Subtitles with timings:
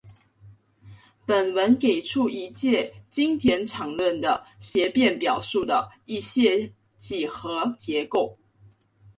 [1.27, 8.35] 本文给出一阶经典场论的协变表述的一些几何结构。